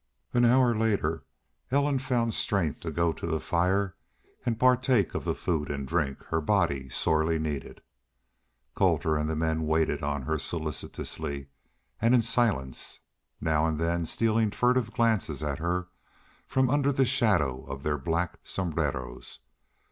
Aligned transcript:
An 0.33 0.45
hour 0.45 0.75
later 0.75 1.25
Ellen 1.69 1.99
found 1.99 2.33
strength 2.33 2.79
to 2.79 2.89
go 2.89 3.13
to 3.13 3.27
the 3.27 3.39
fire 3.39 3.95
and 4.43 4.57
partake 4.59 5.13
of 5.13 5.25
the 5.25 5.35
food 5.35 5.69
and 5.69 5.87
drink 5.87 6.23
her 6.29 6.41
body 6.41 6.89
sorely 6.89 7.37
needed. 7.37 7.83
Colter 8.73 9.15
and 9.15 9.29
the 9.29 9.35
men 9.35 9.67
waited 9.67 10.01
on 10.01 10.23
her 10.23 10.39
solicitously, 10.39 11.49
and 12.01 12.15
in 12.15 12.23
silence, 12.23 13.01
now 13.39 13.67
and 13.67 13.77
then 13.77 14.07
stealing 14.07 14.49
furtive 14.49 14.91
glances 14.91 15.43
at 15.43 15.59
her 15.59 15.89
from 16.47 16.71
under 16.71 16.91
the 16.91 17.05
shadow 17.05 17.63
of 17.65 17.83
their 17.83 17.99
black 17.99 18.39
sombreros. 18.43 19.41